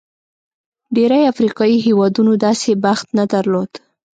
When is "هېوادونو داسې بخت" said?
1.85-3.07